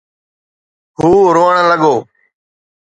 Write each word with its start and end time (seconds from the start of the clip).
هو 0.99 1.11
روئڻ 1.35 1.57
لڳو. 1.71 1.95